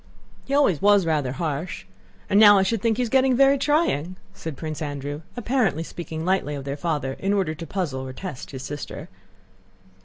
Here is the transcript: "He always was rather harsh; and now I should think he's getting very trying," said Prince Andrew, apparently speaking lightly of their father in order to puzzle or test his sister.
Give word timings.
"He 0.45 0.55
always 0.55 0.81
was 0.81 1.05
rather 1.05 1.33
harsh; 1.33 1.85
and 2.27 2.39
now 2.39 2.57
I 2.57 2.63
should 2.63 2.81
think 2.81 2.97
he's 2.97 3.07
getting 3.07 3.35
very 3.37 3.59
trying," 3.59 4.15
said 4.33 4.57
Prince 4.57 4.81
Andrew, 4.81 5.21
apparently 5.37 5.83
speaking 5.83 6.25
lightly 6.25 6.55
of 6.55 6.63
their 6.63 6.75
father 6.75 7.13
in 7.19 7.33
order 7.33 7.53
to 7.53 7.67
puzzle 7.67 8.01
or 8.07 8.11
test 8.13 8.49
his 8.49 8.63
sister. 8.63 9.09